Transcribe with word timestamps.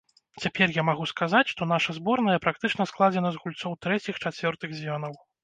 Цяпер 0.43 0.71
я 0.77 0.83
магу 0.87 1.03
сказаць, 1.11 1.49
што 1.51 1.67
наша 1.73 1.95
зборная 1.97 2.39
практычна 2.47 2.89
складзена 2.93 3.29
з 3.37 3.45
гульцоў 3.45 3.77
трэціх-чацвёртых 3.87 4.69
звёнаў. 4.81 5.13